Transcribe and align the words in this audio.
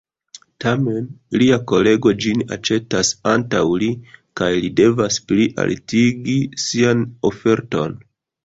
Tamen, 0.63 1.09
lia 1.41 1.59
kolego 1.71 2.13
ĝin 2.25 2.41
aĉetas 2.57 3.11
antaŭ 3.33 3.61
li, 3.83 3.91
kaj 4.41 4.49
li 4.65 4.73
devas 4.81 5.21
plialtigi 5.33 6.39
sian 6.65 7.09
oferton. 7.33 7.99